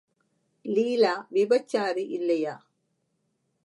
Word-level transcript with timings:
லீலா 0.65 1.13
விபச்சாரி 1.31 2.05
யில்லையா? 2.13 2.55